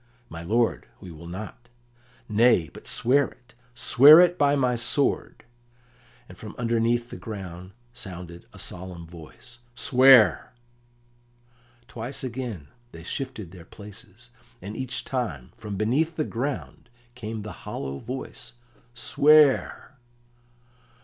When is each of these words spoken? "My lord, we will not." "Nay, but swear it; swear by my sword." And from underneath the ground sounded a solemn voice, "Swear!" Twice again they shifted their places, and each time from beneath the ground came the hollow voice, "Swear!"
"My 0.29 0.41
lord, 0.41 0.87
we 0.99 1.11
will 1.11 1.27
not." 1.27 1.69
"Nay, 2.27 2.71
but 2.73 2.87
swear 2.87 3.27
it; 3.27 3.53
swear 3.75 4.27
by 4.29 4.55
my 4.55 4.75
sword." 4.75 5.45
And 6.27 6.39
from 6.39 6.55
underneath 6.57 7.11
the 7.11 7.17
ground 7.17 7.73
sounded 7.93 8.47
a 8.51 8.57
solemn 8.57 9.05
voice, 9.05 9.59
"Swear!" 9.75 10.53
Twice 11.87 12.23
again 12.23 12.69
they 12.91 13.03
shifted 13.03 13.51
their 13.51 13.63
places, 13.63 14.31
and 14.59 14.75
each 14.75 15.05
time 15.05 15.51
from 15.55 15.75
beneath 15.77 16.15
the 16.15 16.23
ground 16.25 16.89
came 17.13 17.43
the 17.43 17.51
hollow 17.61 17.99
voice, 17.99 18.53
"Swear!" 18.95 19.97